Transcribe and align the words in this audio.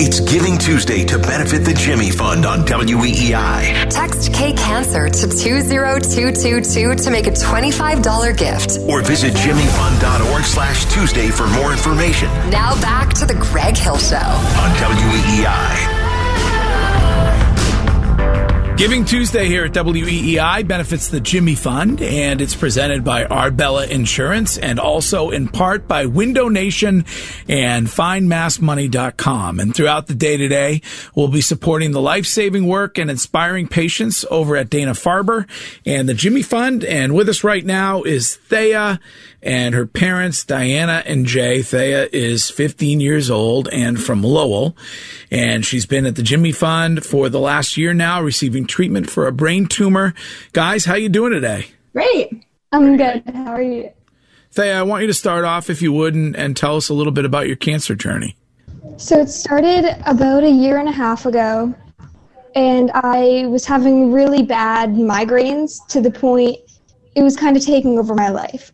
It's 0.00 0.18
Giving 0.18 0.58
Tuesday 0.58 1.04
to 1.04 1.18
benefit 1.18 1.64
the 1.64 1.72
Jimmy 1.72 2.10
Fund 2.10 2.44
on 2.44 2.66
WEEI. 2.66 3.88
Text 3.88 4.32
K 4.34 4.52
Cancer 4.52 5.08
to 5.08 5.28
20222 5.28 6.94
to 7.04 7.10
make 7.10 7.26
a 7.28 7.30
$25 7.30 8.36
gift. 8.36 8.78
Or 8.88 9.00
visit 9.02 9.32
jimmyfund.org 9.34 10.42
slash 10.44 10.92
Tuesday 10.92 11.28
for 11.28 11.46
more 11.48 11.70
information 11.70 12.28
Now 12.50 12.74
back 12.80 13.12
to 13.14 13.26
the 13.26 13.34
Greg 13.34 13.76
Hill 13.76 13.98
Show. 13.98 14.16
on 14.16 14.70
WEEI. 14.76 15.99
Giving 18.80 19.04
Tuesday 19.04 19.44
here 19.44 19.66
at 19.66 19.72
WEEI 19.72 20.66
benefits 20.66 21.08
the 21.08 21.20
Jimmy 21.20 21.54
Fund, 21.54 22.00
and 22.00 22.40
it's 22.40 22.56
presented 22.56 23.04
by 23.04 23.26
Arbella 23.26 23.86
Insurance 23.86 24.56
and 24.56 24.80
also 24.80 25.28
in 25.28 25.48
part 25.48 25.86
by 25.86 26.06
Window 26.06 26.48
Nation 26.48 27.04
and 27.46 27.88
FindMassMoney.com. 27.88 29.60
And 29.60 29.74
throughout 29.74 30.06
the 30.06 30.14
day 30.14 30.38
today, 30.38 30.80
we'll 31.14 31.28
be 31.28 31.42
supporting 31.42 31.90
the 31.90 32.00
life 32.00 32.24
saving 32.24 32.66
work 32.66 32.96
and 32.96 33.10
inspiring 33.10 33.68
patients 33.68 34.24
over 34.30 34.56
at 34.56 34.70
Dana 34.70 34.92
Farber 34.92 35.46
and 35.84 36.08
the 36.08 36.14
Jimmy 36.14 36.40
Fund. 36.40 36.82
And 36.82 37.14
with 37.14 37.28
us 37.28 37.44
right 37.44 37.66
now 37.66 38.02
is 38.02 38.36
Thea 38.36 38.98
and 39.42 39.74
her 39.74 39.86
parents, 39.86 40.44
Diana 40.44 41.02
and 41.06 41.26
Jay. 41.26 41.62
Thea 41.62 42.08
is 42.12 42.50
15 42.50 43.00
years 43.00 43.30
old 43.30 43.68
and 43.68 44.02
from 44.02 44.22
Lowell, 44.22 44.76
and 45.30 45.64
she's 45.64 45.86
been 45.86 46.06
at 46.06 46.16
the 46.16 46.22
Jimmy 46.22 46.52
Fund 46.52 47.04
for 47.04 47.28
the 47.28 47.40
last 47.40 47.76
year 47.76 47.94
now, 47.94 48.22
receiving 48.22 48.66
treatment 48.70 49.10
for 49.10 49.26
a 49.26 49.32
brain 49.32 49.66
tumor. 49.66 50.14
Guys, 50.52 50.86
how 50.86 50.94
you 50.94 51.08
doing 51.08 51.32
today? 51.32 51.66
Great. 51.92 52.44
I'm 52.72 52.96
good. 52.96 53.22
How 53.34 53.52
are 53.52 53.62
you? 53.62 53.90
Thea, 54.52 54.78
I 54.78 54.82
want 54.82 55.02
you 55.02 55.06
to 55.08 55.14
start 55.14 55.44
off, 55.44 55.68
if 55.68 55.82
you 55.82 55.92
would, 55.92 56.14
and, 56.14 56.34
and 56.34 56.56
tell 56.56 56.76
us 56.76 56.88
a 56.88 56.94
little 56.94 57.12
bit 57.12 57.24
about 57.24 57.46
your 57.46 57.56
cancer 57.56 57.94
journey. 57.94 58.36
So 58.96 59.20
it 59.20 59.28
started 59.28 59.96
about 60.06 60.42
a 60.42 60.50
year 60.50 60.78
and 60.78 60.88
a 60.88 60.92
half 60.92 61.26
ago, 61.26 61.74
and 62.54 62.90
I 62.94 63.46
was 63.46 63.64
having 63.64 64.12
really 64.12 64.42
bad 64.42 64.90
migraines 64.90 65.86
to 65.88 66.00
the 66.00 66.10
point 66.10 66.58
it 67.14 67.22
was 67.22 67.36
kind 67.36 67.56
of 67.56 67.64
taking 67.64 67.98
over 67.98 68.14
my 68.14 68.28
life. 68.28 68.72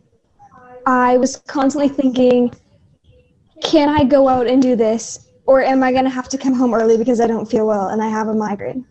I 0.85 1.17
was 1.17 1.37
constantly 1.47 1.89
thinking, 1.89 2.53
can 3.61 3.89
I 3.89 4.03
go 4.03 4.27
out 4.27 4.47
and 4.47 4.61
do 4.61 4.75
this, 4.75 5.27
or 5.45 5.61
am 5.61 5.83
I 5.83 5.91
going 5.91 6.05
to 6.05 6.09
have 6.09 6.29
to 6.29 6.37
come 6.37 6.53
home 6.53 6.73
early 6.73 6.97
because 6.97 7.19
I 7.19 7.27
don't 7.27 7.49
feel 7.49 7.67
well 7.67 7.87
and 7.89 8.01
I 8.01 8.07
have 8.07 8.27
a 8.27 8.33
migraine? 8.33 8.85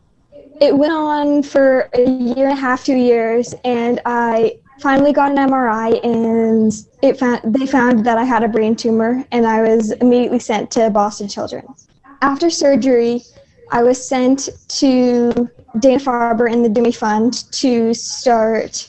It 0.60 0.76
went 0.76 0.92
on 0.92 1.42
for 1.42 1.88
a 1.92 2.08
year 2.08 2.48
and 2.48 2.58
a 2.58 2.60
half, 2.60 2.84
two 2.84 2.96
years, 2.96 3.54
and 3.64 4.00
I 4.06 4.58
finally 4.80 5.12
got 5.12 5.30
an 5.30 5.36
MRI, 5.36 6.02
and 6.04 6.72
it 7.02 7.18
found 7.18 7.54
they 7.54 7.66
found 7.66 8.06
that 8.06 8.16
I 8.16 8.24
had 8.24 8.42
a 8.42 8.48
brain 8.48 8.74
tumor, 8.74 9.24
and 9.32 9.46
I 9.46 9.62
was 9.62 9.92
immediately 9.92 10.38
sent 10.38 10.70
to 10.72 10.88
Boston 10.90 11.28
Children's. 11.28 11.88
After 12.22 12.48
surgery, 12.48 13.22
I 13.70 13.82
was 13.82 14.06
sent 14.06 14.48
to 14.68 15.50
Dana 15.78 15.98
Farber 15.98 16.50
and 16.50 16.64
the 16.64 16.68
Jimmy 16.70 16.92
Fund 16.92 17.50
to 17.52 17.92
start 17.92 18.88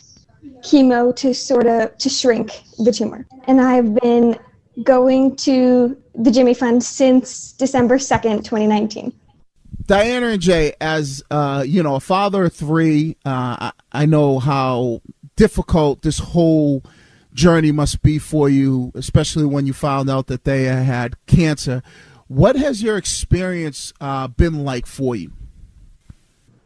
chemo 0.62 1.16
to 1.18 1.34
sort 1.34 1.68
of 1.68 1.97
to 1.97 2.09
shrink 2.09 2.62
the 2.80 2.91
tumor. 2.91 3.28
And 3.47 3.59
I've 3.59 3.96
been 3.96 4.38
going 4.84 5.36
to 5.38 5.97
the 6.16 6.31
Jimmy 6.31 6.53
Fund 6.53 6.84
since 6.84 7.53
December 7.53 7.97
2nd, 7.97 8.44
2019. 8.44 9.12
Diana 9.86 10.28
and 10.28 10.42
Jay, 10.42 10.74
as 10.82 11.24
uh, 11.32 11.64
you 11.66 11.82
know, 11.84 11.96
a 11.96 12.00
father 12.00 12.46
of 12.46 12.54
three, 12.54 13.16
uh, 13.26 13.72
I, 13.72 13.72
I 13.92 14.06
know 14.06 14.40
how 14.40 15.02
difficult 15.36 16.02
this 16.02 16.20
whole 16.20 16.84
journey 17.34 17.72
must 17.72 18.02
be 18.02 18.18
for 18.18 18.50
you, 18.50 18.92
especially 18.96 19.46
when 19.46 19.66
you 19.66 19.74
found 19.74 20.10
out 20.10 20.28
that 20.28 20.44
they 20.44 20.64
had 20.64 21.16
cancer. 21.28 21.84
What 22.28 22.56
has 22.58 22.84
your 22.84 22.98
experience 22.98 23.94
uh, 24.02 24.28
been 24.28 24.66
like 24.66 24.86
for 24.86 25.16
you? 25.16 25.32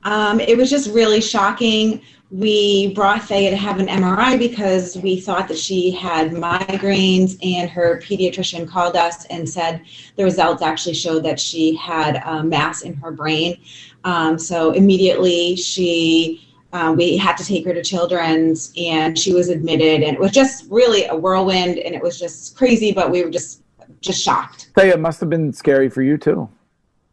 Um, 0.03 0.39
it 0.39 0.57
was 0.57 0.69
just 0.69 0.91
really 0.91 1.21
shocking. 1.21 2.01
We 2.31 2.93
brought 2.93 3.23
Thea 3.23 3.49
to 3.49 3.57
have 3.57 3.79
an 3.79 3.87
MRI 3.87 4.39
because 4.39 4.97
we 4.97 5.19
thought 5.19 5.49
that 5.49 5.57
she 5.57 5.91
had 5.91 6.31
migraines, 6.31 7.37
and 7.43 7.69
her 7.69 7.99
pediatrician 7.99 8.67
called 8.67 8.95
us 8.95 9.25
and 9.25 9.47
said 9.47 9.81
the 10.15 10.23
results 10.23 10.61
actually 10.61 10.93
showed 10.93 11.23
that 11.23 11.39
she 11.39 11.75
had 11.75 12.21
a 12.25 12.41
mass 12.41 12.83
in 12.83 12.93
her 12.95 13.11
brain. 13.11 13.59
Um, 14.03 14.39
so 14.39 14.71
immediately 14.71 15.55
she 15.55 16.47
uh, 16.73 16.93
we 16.95 17.17
had 17.17 17.35
to 17.37 17.45
take 17.45 17.65
her 17.65 17.73
to 17.73 17.83
children's 17.83 18.71
and 18.77 19.17
she 19.17 19.33
was 19.33 19.49
admitted 19.49 20.03
and 20.03 20.15
it 20.15 20.19
was 20.19 20.31
just 20.31 20.65
really 20.71 21.05
a 21.05 21.15
whirlwind 21.15 21.77
and 21.77 21.93
it 21.93 22.01
was 22.01 22.17
just 22.17 22.55
crazy 22.55 22.91
but 22.93 23.11
we 23.11 23.23
were 23.23 23.29
just 23.29 23.61
just 23.99 24.23
shocked 24.23 24.71
Thea, 24.75 24.93
it 24.93 24.99
must 24.99 25.19
have 25.19 25.29
been 25.29 25.51
scary 25.51 25.89
for 25.89 26.01
you 26.01 26.17
too. 26.17 26.49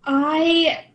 I 0.05 0.87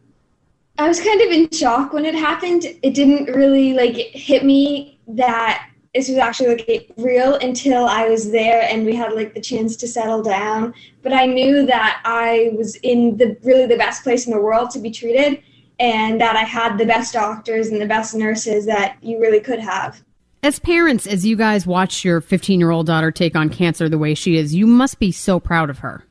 I 0.78 0.88
was 0.88 1.00
kind 1.00 1.22
of 1.22 1.30
in 1.30 1.50
shock 1.52 1.94
when 1.94 2.06
it 2.06 2.16
happened. 2.16 2.66
It 2.82 2.94
didn't 2.94 3.26
really 3.34 3.74
like 3.74 3.96
hit 3.96 4.44
me 4.44 5.00
that 5.08 5.70
this 5.94 6.10
was 6.10 6.18
actually 6.18 6.56
like 6.68 6.92
real 6.98 7.36
until 7.36 7.86
I 7.86 8.10
was 8.10 8.32
there 8.32 8.64
and 8.64 8.84
we 8.84 8.96
had 8.96 9.14
like 9.14 9.36
the 9.36 9.42
chance 9.42 9.76
to 9.78 9.88
settle 9.88 10.24
down. 10.24 10.74
But 11.04 11.14
I 11.14 11.28
knew 11.28 11.66
that 11.68 12.02
I 12.04 12.52
was 12.58 12.76
in 12.78 13.18
the 13.18 13.38
really 13.44 13.68
the 13.68 13.78
best 13.78 14.02
place 14.02 14.26
in 14.26 14.34
the 14.34 14.42
world 14.42 14.72
to 14.72 14.80
be 14.80 14.90
treated 14.90 15.44
and 15.80 16.20
that 16.20 16.36
I 16.36 16.44
had 16.44 16.78
the 16.78 16.86
best 16.86 17.14
doctors 17.14 17.68
and 17.68 17.80
the 17.80 17.86
best 17.86 18.16
nurses 18.16 18.66
that 18.66 18.98
you 19.02 19.20
really 19.20 19.40
could 19.40 19.60
have. 19.60 20.02
As 20.42 20.58
parents, 20.58 21.06
as 21.06 21.26
you 21.26 21.36
guys 21.36 21.68
watch 21.68 22.04
your 22.04 22.20
15 22.20 22.60
year 22.60 22.72
old 22.72 22.88
daughter 22.88 23.12
take 23.12 23.36
on 23.36 23.50
cancer 23.50 23.88
the 23.88 24.00
way 24.00 24.16
she 24.16 24.38
is, 24.38 24.56
you 24.56 24.66
must 24.66 24.98
be 24.98 25.12
so 25.12 25.40
proud 25.40 25.70
of 25.70 25.80
her. 25.80 26.04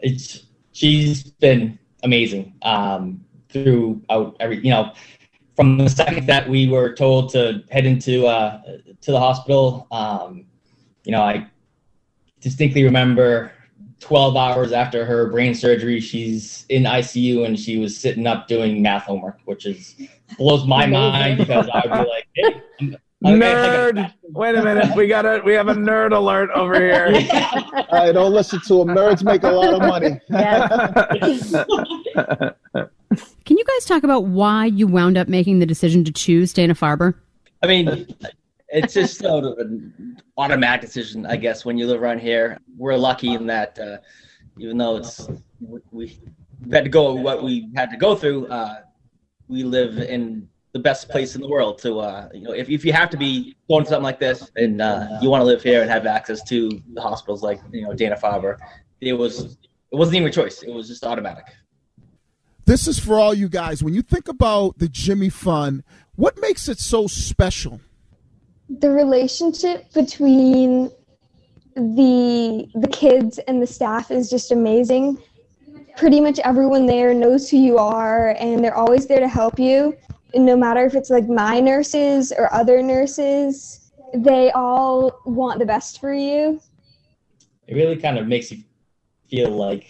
it's 0.00 0.46
she's 0.72 1.24
been 1.24 1.78
amazing 2.02 2.54
um, 2.62 3.24
throughout 3.50 4.36
every 4.40 4.58
you 4.58 4.70
know 4.70 4.92
from 5.56 5.78
the 5.78 5.88
second 5.90 6.26
that 6.26 6.48
we 6.48 6.68
were 6.68 6.94
told 6.94 7.30
to 7.30 7.62
head 7.70 7.84
into 7.84 8.26
uh, 8.26 8.60
to 9.00 9.10
the 9.10 9.18
hospital 9.18 9.86
um, 9.90 10.44
you 11.04 11.12
know 11.12 11.22
i 11.22 11.46
distinctly 12.40 12.84
remember 12.84 13.52
12 14.00 14.36
hours 14.36 14.72
after 14.72 15.04
her 15.04 15.28
brain 15.30 15.54
surgery 15.54 16.00
she's 16.00 16.64
in 16.68 16.84
icu 16.84 17.44
and 17.44 17.58
she 17.58 17.78
was 17.78 17.98
sitting 17.98 18.26
up 18.26 18.46
doing 18.46 18.80
math 18.80 19.04
homework 19.04 19.38
which 19.44 19.66
is 19.66 19.96
blows 20.36 20.66
my 20.66 20.86
mind 20.86 21.38
because 21.38 21.68
i'd 21.74 21.82
be 21.82 21.88
like 21.90 22.28
hey, 22.34 22.62
I'm, 22.80 22.96
I'm 23.24 23.38
gonna 23.40 23.62
take 23.62 23.72
a- 23.72 23.92
Nerd. 24.00 24.12
Wait 24.30 24.54
a 24.54 24.62
minute. 24.62 24.94
We 24.94 25.08
got 25.08 25.26
a 25.26 25.40
we 25.44 25.52
have 25.54 25.66
a 25.66 25.74
nerd 25.74 26.12
alert 26.16 26.50
over 26.50 26.78
here. 26.78 27.06
All 27.90 27.92
right, 27.92 28.12
don't 28.12 28.32
listen 28.32 28.60
to 28.68 28.84
them. 28.84 28.88
Nerds 28.88 29.24
make 29.24 29.42
a 29.42 29.50
lot 29.50 29.74
of 29.74 29.80
money. 29.80 30.20
Can 33.44 33.56
you 33.58 33.64
guys 33.64 33.84
talk 33.84 34.04
about 34.04 34.24
why 34.24 34.66
you 34.66 34.86
wound 34.86 35.16
up 35.16 35.28
making 35.28 35.58
the 35.58 35.66
decision 35.66 36.04
to 36.04 36.12
choose 36.12 36.52
Dana 36.52 36.74
Farber? 36.74 37.14
I 37.62 37.66
mean, 37.66 38.06
it's 38.68 38.94
just 38.94 39.18
sort 39.18 39.44
of 39.44 39.58
an 39.58 40.20
automatic 40.36 40.82
decision, 40.82 41.26
I 41.26 41.36
guess. 41.36 41.64
When 41.64 41.78
you 41.78 41.86
live 41.86 42.02
around 42.02 42.20
here, 42.20 42.58
we're 42.76 42.96
lucky 42.96 43.32
in 43.32 43.46
that 43.46 43.78
uh, 43.78 43.98
even 44.58 44.78
though 44.78 44.96
it's 44.96 45.28
we 45.60 45.80
we 45.90 46.18
had 46.72 46.84
to 46.84 46.90
go 46.90 47.14
what 47.14 47.42
we 47.42 47.70
had 47.74 47.90
to 47.90 47.96
go 47.96 48.14
through, 48.14 48.46
uh, 48.48 48.82
we 49.48 49.62
live 49.64 49.98
in 49.98 50.48
the 50.72 50.78
best 50.78 51.08
place 51.08 51.34
in 51.34 51.40
the 51.40 51.48
world. 51.48 51.78
To 51.78 52.00
uh, 52.00 52.28
you 52.34 52.42
know, 52.42 52.52
if 52.52 52.68
if 52.68 52.84
you 52.84 52.92
have 52.92 53.10
to 53.10 53.16
be 53.16 53.56
going 53.68 53.84
to 53.84 53.90
something 53.90 54.04
like 54.04 54.20
this, 54.20 54.50
and 54.56 54.80
uh, 54.80 55.18
you 55.22 55.30
want 55.30 55.40
to 55.40 55.46
live 55.46 55.62
here 55.62 55.80
and 55.80 55.90
have 55.90 56.06
access 56.06 56.42
to 56.44 56.70
the 56.94 57.00
hospitals 57.00 57.42
like 57.42 57.60
you 57.72 57.82
know 57.82 57.94
Dana 57.94 58.16
Farber, 58.16 58.58
it 59.00 59.14
was 59.14 59.58
it 59.90 59.96
wasn't 59.96 60.16
even 60.16 60.28
a 60.28 60.32
choice. 60.32 60.62
It 60.62 60.72
was 60.72 60.88
just 60.88 61.04
automatic. 61.04 61.46
This 62.68 62.86
is 62.86 62.98
for 62.98 63.18
all 63.18 63.32
you 63.32 63.48
guys. 63.48 63.82
When 63.82 63.94
you 63.94 64.02
think 64.02 64.28
about 64.28 64.76
the 64.76 64.88
Jimmy 64.88 65.30
Fund, 65.30 65.84
what 66.16 66.38
makes 66.38 66.68
it 66.68 66.78
so 66.78 67.06
special? 67.06 67.80
The 68.68 68.90
relationship 68.90 69.90
between 69.94 70.90
the 71.74 72.68
the 72.74 72.88
kids 72.88 73.38
and 73.48 73.62
the 73.62 73.66
staff 73.66 74.10
is 74.10 74.28
just 74.28 74.52
amazing. 74.52 75.16
Pretty 75.96 76.20
much 76.20 76.40
everyone 76.40 76.84
there 76.84 77.14
knows 77.14 77.48
who 77.48 77.56
you 77.56 77.78
are 77.78 78.36
and 78.38 78.62
they're 78.62 78.76
always 78.76 79.06
there 79.06 79.20
to 79.20 79.28
help 79.28 79.58
you. 79.58 79.96
And 80.34 80.44
no 80.44 80.54
matter 80.54 80.84
if 80.84 80.94
it's 80.94 81.08
like 81.08 81.26
my 81.26 81.60
nurses 81.60 82.34
or 82.36 82.52
other 82.52 82.82
nurses, 82.82 83.92
they 84.12 84.50
all 84.50 85.22
want 85.24 85.58
the 85.58 85.64
best 85.64 86.02
for 86.02 86.12
you. 86.12 86.60
It 87.66 87.76
really 87.76 87.96
kind 87.96 88.18
of 88.18 88.26
makes 88.26 88.52
you 88.52 88.62
feel 89.30 89.48
like 89.48 89.86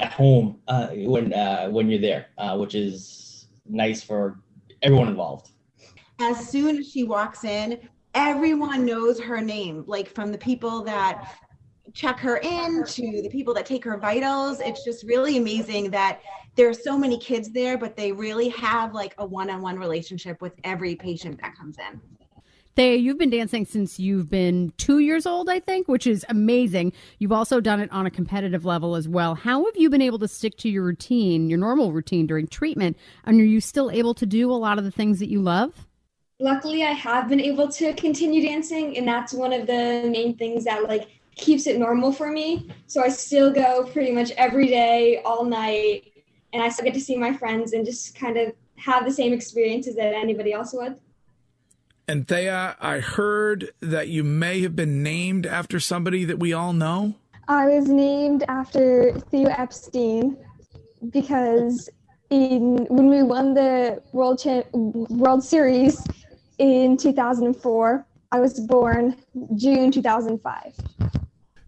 at 0.00 0.12
home 0.12 0.58
uh, 0.68 0.88
when 0.88 1.32
uh, 1.32 1.68
when 1.68 1.88
you're 1.90 2.00
there, 2.00 2.26
uh, 2.38 2.56
which 2.56 2.74
is 2.74 3.48
nice 3.68 4.02
for 4.02 4.40
everyone 4.82 5.08
involved. 5.08 5.50
As 6.20 6.48
soon 6.48 6.78
as 6.78 6.90
she 6.90 7.04
walks 7.04 7.44
in, 7.44 7.78
everyone 8.14 8.84
knows 8.84 9.20
her 9.20 9.40
name, 9.40 9.84
like 9.86 10.08
from 10.08 10.32
the 10.32 10.38
people 10.38 10.82
that 10.82 11.36
check 11.92 12.18
her 12.18 12.36
in 12.38 12.84
to 12.84 13.22
the 13.22 13.28
people 13.30 13.54
that 13.54 13.66
take 13.66 13.84
her 13.84 13.98
vitals. 13.98 14.60
It's 14.60 14.84
just 14.84 15.04
really 15.04 15.36
amazing 15.36 15.90
that 15.90 16.20
there 16.56 16.68
are 16.68 16.74
so 16.74 16.98
many 16.98 17.18
kids 17.18 17.50
there, 17.50 17.78
but 17.78 17.96
they 17.96 18.12
really 18.12 18.48
have 18.50 18.94
like 18.94 19.14
a 19.18 19.26
one-on-one 19.26 19.78
relationship 19.78 20.40
with 20.40 20.52
every 20.64 20.94
patient 20.94 21.40
that 21.40 21.56
comes 21.56 21.76
in. 21.78 22.00
Thea, 22.80 22.96
you've 22.96 23.18
been 23.18 23.28
dancing 23.28 23.66
since 23.66 24.00
you've 24.00 24.30
been 24.30 24.72
two 24.78 25.00
years 25.00 25.26
old, 25.26 25.50
I 25.50 25.60
think, 25.60 25.86
which 25.86 26.06
is 26.06 26.24
amazing. 26.30 26.94
You've 27.18 27.30
also 27.30 27.60
done 27.60 27.78
it 27.78 27.92
on 27.92 28.06
a 28.06 28.10
competitive 28.10 28.64
level 28.64 28.96
as 28.96 29.06
well. 29.06 29.34
How 29.34 29.66
have 29.66 29.76
you 29.76 29.90
been 29.90 30.00
able 30.00 30.18
to 30.20 30.26
stick 30.26 30.56
to 30.60 30.70
your 30.70 30.82
routine, 30.84 31.50
your 31.50 31.58
normal 31.58 31.92
routine 31.92 32.26
during 32.26 32.46
treatment? 32.46 32.96
And 33.26 33.38
are 33.38 33.44
you 33.44 33.60
still 33.60 33.90
able 33.90 34.14
to 34.14 34.24
do 34.24 34.50
a 34.50 34.56
lot 34.56 34.78
of 34.78 34.84
the 34.84 34.90
things 34.90 35.18
that 35.18 35.28
you 35.28 35.42
love? 35.42 35.86
Luckily, 36.38 36.82
I 36.82 36.92
have 36.92 37.28
been 37.28 37.38
able 37.38 37.68
to 37.68 37.92
continue 37.92 38.40
dancing, 38.40 38.96
and 38.96 39.06
that's 39.06 39.34
one 39.34 39.52
of 39.52 39.66
the 39.66 40.08
main 40.10 40.38
things 40.38 40.64
that 40.64 40.84
like 40.84 41.06
keeps 41.34 41.66
it 41.66 41.78
normal 41.78 42.12
for 42.12 42.32
me. 42.32 42.70
So 42.86 43.04
I 43.04 43.08
still 43.08 43.52
go 43.52 43.84
pretty 43.92 44.10
much 44.10 44.30
every 44.38 44.68
day, 44.68 45.20
all 45.26 45.44
night, 45.44 46.10
and 46.54 46.62
I 46.62 46.70
still 46.70 46.86
get 46.86 46.94
to 46.94 47.00
see 47.00 47.18
my 47.18 47.34
friends 47.34 47.74
and 47.74 47.84
just 47.84 48.14
kind 48.14 48.38
of 48.38 48.54
have 48.76 49.04
the 49.04 49.12
same 49.12 49.34
experiences 49.34 49.96
that 49.96 50.14
anybody 50.14 50.54
else 50.54 50.72
would. 50.72 50.96
And 52.10 52.26
Thea, 52.26 52.76
I 52.80 52.98
heard 52.98 53.70
that 53.78 54.08
you 54.08 54.24
may 54.24 54.62
have 54.62 54.74
been 54.74 55.00
named 55.00 55.46
after 55.46 55.78
somebody 55.78 56.24
that 56.24 56.40
we 56.40 56.52
all 56.52 56.72
know. 56.72 57.14
I 57.46 57.66
was 57.68 57.88
named 57.88 58.42
after 58.48 59.12
Theo 59.30 59.48
Epstein 59.50 60.36
because 61.10 61.88
in 62.30 62.78
when 62.86 63.10
we 63.10 63.22
won 63.22 63.54
the 63.54 64.02
World 64.10 64.40
Cha- 64.40 64.64
World 64.72 65.44
Series 65.44 66.04
in 66.58 66.96
2004, 66.96 68.04
I 68.32 68.40
was 68.40 68.58
born 68.58 69.14
June 69.54 69.92
2005. 69.92 70.74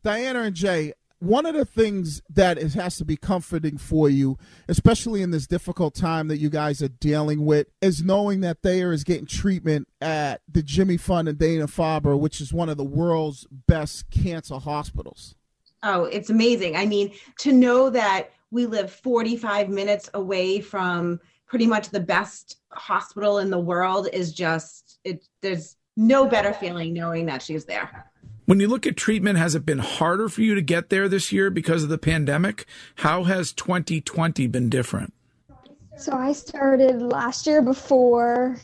Diana 0.02 0.40
and 0.40 0.56
Jay, 0.56 0.92
one 1.22 1.46
of 1.46 1.54
the 1.54 1.64
things 1.64 2.20
that 2.28 2.58
it 2.58 2.74
has 2.74 2.96
to 2.96 3.04
be 3.04 3.16
comforting 3.16 3.78
for 3.78 4.10
you, 4.10 4.36
especially 4.66 5.22
in 5.22 5.30
this 5.30 5.46
difficult 5.46 5.94
time 5.94 6.26
that 6.26 6.38
you 6.38 6.50
guys 6.50 6.82
are 6.82 6.88
dealing 6.88 7.44
with, 7.44 7.68
is 7.80 8.02
knowing 8.02 8.40
that 8.40 8.60
Thea 8.60 8.90
is 8.90 9.04
getting 9.04 9.26
treatment 9.26 9.86
at 10.00 10.40
the 10.50 10.64
Jimmy 10.64 10.96
Fund 10.96 11.28
and 11.28 11.38
Dana 11.38 11.68
Farber, 11.68 12.18
which 12.18 12.40
is 12.40 12.52
one 12.52 12.68
of 12.68 12.76
the 12.76 12.84
world's 12.84 13.46
best 13.68 14.10
cancer 14.10 14.58
hospitals. 14.58 15.36
Oh, 15.84 16.04
it's 16.06 16.28
amazing. 16.28 16.74
I 16.76 16.86
mean, 16.86 17.12
to 17.38 17.52
know 17.52 17.88
that 17.90 18.30
we 18.50 18.66
live 18.66 18.90
45 18.90 19.68
minutes 19.68 20.10
away 20.14 20.60
from 20.60 21.20
pretty 21.46 21.68
much 21.68 21.90
the 21.90 22.00
best 22.00 22.56
hospital 22.70 23.38
in 23.38 23.48
the 23.48 23.60
world 23.60 24.08
is 24.12 24.32
just 24.32 24.98
it 25.04 25.24
there's 25.40 25.76
no 25.96 26.26
better 26.26 26.52
feeling 26.52 26.92
knowing 26.92 27.26
that 27.26 27.42
she's 27.42 27.64
there. 27.64 28.10
When 28.44 28.58
you 28.58 28.66
look 28.66 28.86
at 28.86 28.96
treatment, 28.96 29.38
has 29.38 29.54
it 29.54 29.64
been 29.64 29.78
harder 29.78 30.28
for 30.28 30.42
you 30.42 30.54
to 30.54 30.62
get 30.62 30.88
there 30.88 31.08
this 31.08 31.30
year 31.30 31.48
because 31.48 31.84
of 31.84 31.88
the 31.88 31.98
pandemic? 31.98 32.66
How 32.96 33.24
has 33.24 33.52
2020 33.52 34.48
been 34.48 34.68
different? 34.68 35.14
So 35.96 36.12
I 36.12 36.32
started 36.32 37.00
last 37.00 37.46
year 37.46 37.62
before 37.62 38.56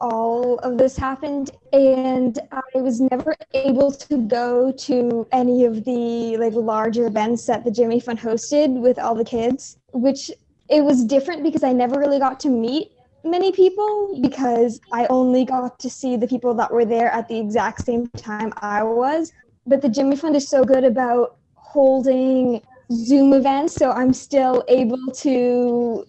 all 0.00 0.58
of 0.60 0.78
this 0.78 0.96
happened 0.96 1.50
and 1.72 2.38
I 2.50 2.80
was 2.80 3.00
never 3.00 3.36
able 3.54 3.92
to 3.92 4.16
go 4.26 4.72
to 4.72 5.26
any 5.30 5.64
of 5.64 5.84
the 5.84 6.36
like 6.38 6.54
larger 6.54 7.06
events 7.06 7.46
that 7.46 7.64
the 7.64 7.70
Jimmy 7.70 8.00
Fund 8.00 8.18
hosted 8.18 8.80
with 8.80 8.98
all 8.98 9.14
the 9.14 9.24
kids, 9.24 9.76
which 9.92 10.30
it 10.68 10.82
was 10.82 11.04
different 11.04 11.42
because 11.42 11.62
I 11.62 11.72
never 11.72 12.00
really 12.00 12.18
got 12.18 12.40
to 12.40 12.48
meet 12.48 12.92
many 13.24 13.52
people 13.52 14.18
because 14.20 14.80
I 14.92 15.06
only 15.06 15.44
got 15.44 15.78
to 15.80 15.90
see 15.90 16.16
the 16.16 16.26
people 16.26 16.54
that 16.54 16.72
were 16.72 16.84
there 16.84 17.10
at 17.10 17.28
the 17.28 17.38
exact 17.38 17.84
same 17.84 18.08
time 18.16 18.52
I 18.58 18.82
was. 18.82 19.32
But 19.66 19.82
the 19.82 19.88
Jimmy 19.88 20.16
Fund 20.16 20.36
is 20.36 20.48
so 20.48 20.64
good 20.64 20.84
about 20.84 21.36
holding 21.54 22.62
Zoom 22.92 23.32
events, 23.34 23.74
so 23.74 23.90
I'm 23.92 24.12
still 24.12 24.64
able 24.68 25.06
to 25.12 26.06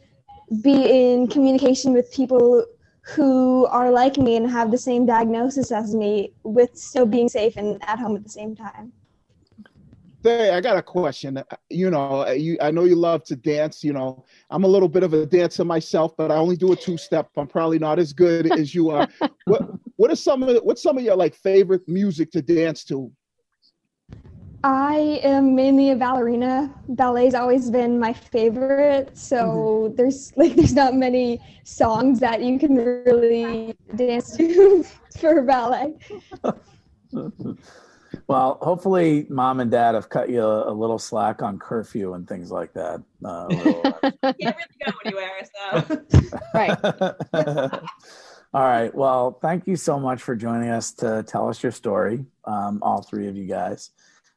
be 0.61 1.11
in 1.13 1.27
communication 1.27 1.93
with 1.93 2.11
people 2.11 2.65
who 3.03 3.65
are 3.67 3.91
like 3.91 4.17
me 4.17 4.35
and 4.35 4.49
have 4.49 4.71
the 4.71 4.77
same 4.77 5.05
diagnosis 5.05 5.71
as 5.71 5.95
me 5.95 6.33
with 6.43 6.75
still 6.75 7.05
being 7.05 7.29
safe 7.29 7.57
and 7.57 7.81
at 7.83 7.99
home 7.99 8.15
at 8.15 8.23
the 8.23 8.29
same 8.29 8.55
time. 8.55 8.93
Hey, 10.23 10.51
I 10.51 10.61
got 10.61 10.77
a 10.77 10.83
question. 10.83 11.41
You 11.69 11.89
know, 11.89 12.29
you 12.29 12.57
I 12.61 12.69
know 12.69 12.83
you 12.83 12.95
love 12.95 13.23
to 13.25 13.35
dance. 13.35 13.83
You 13.83 13.93
know, 13.93 14.23
I'm 14.51 14.63
a 14.63 14.67
little 14.67 14.89
bit 14.89 15.03
of 15.03 15.13
a 15.13 15.25
dancer 15.25 15.65
myself, 15.65 16.15
but 16.15 16.31
I 16.31 16.35
only 16.35 16.55
do 16.55 16.71
a 16.73 16.75
two 16.75 16.97
step. 16.97 17.29
I'm 17.35 17.47
probably 17.47 17.79
not 17.79 17.97
as 17.97 18.13
good 18.13 18.51
as 18.51 18.75
you 18.75 18.91
are. 18.91 19.07
what 19.45 19.63
What 19.95 20.11
are 20.11 20.15
some 20.15 20.41
of 20.41 20.63
what's 20.63 20.81
some 20.81 20.97
of 20.97 21.03
your 21.03 21.15
like 21.15 21.35
favorite 21.35 21.87
music 21.87 22.31
to 22.31 22.41
dance 22.41 22.83
to? 22.85 23.11
I 24.63 25.19
am 25.23 25.55
mainly 25.55 25.89
a 25.89 25.95
ballerina. 25.95 26.73
Ballet's 26.89 27.33
always 27.33 27.71
been 27.71 27.99
my 27.99 28.13
favorite. 28.13 29.17
So 29.17 29.37
mm-hmm. 29.37 29.95
there's 29.95 30.33
like 30.37 30.55
there's 30.55 30.73
not 30.73 30.95
many 30.95 31.39
songs 31.63 32.19
that 32.19 32.41
you 32.41 32.59
can 32.59 32.75
really 32.75 33.75
dance 33.95 34.35
to 34.37 34.83
for 35.19 35.41
ballet. 35.41 35.95
Well, 38.27 38.57
hopefully, 38.61 39.25
mom 39.29 39.59
and 39.59 39.71
dad 39.71 39.95
have 39.95 40.09
cut 40.09 40.29
you 40.29 40.41
a, 40.41 40.71
a 40.71 40.73
little 40.73 40.99
slack 40.99 41.41
on 41.41 41.59
curfew 41.59 42.13
and 42.13 42.27
things 42.27 42.51
like 42.51 42.73
that. 42.73 43.01
Uh, 43.23 43.47
can't 44.23 44.55
really 44.57 44.65
go 44.85 44.91
anywhere, 45.05 45.41
so 45.53 46.37
right. 46.53 46.77
all 48.53 48.63
right. 48.63 48.93
Well, 48.93 49.37
thank 49.41 49.67
you 49.67 49.75
so 49.75 49.99
much 49.99 50.21
for 50.21 50.35
joining 50.35 50.69
us 50.69 50.91
to 50.95 51.23
tell 51.23 51.47
us 51.49 51.61
your 51.63 51.71
story, 51.71 52.25
um, 52.45 52.79
all 52.81 53.01
three 53.01 53.27
of 53.27 53.37
you 53.37 53.45
guys, 53.45 53.91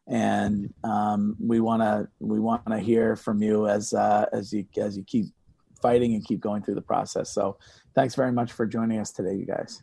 and 0.07 0.73
um, 0.85 1.37
we 1.41 1.61
want 1.61 1.83
to 1.83 2.09
we 2.21 2.39
want 2.39 2.67
to 2.67 2.79
hear 2.79 3.17
from 3.17 3.43
you 3.43 3.69
as 3.69 3.93
uh, 3.93 4.27
as 4.33 4.53
you 4.53 4.67
as 4.77 4.97
you 4.97 5.03
keep 5.05 5.27
fighting 5.83 6.15
and 6.15 6.25
keep 6.25 6.41
going 6.41 6.63
through 6.63 6.77
the 6.77 6.83
process. 6.83 7.31
So, 7.31 7.59
thanks 7.95 8.15
very 8.15 8.33
much 8.33 8.53
for 8.53 8.67
joining 8.67 9.01
us 9.01 9.11
today, 9.11 9.35
you 9.35 9.47
guys. 9.47 9.83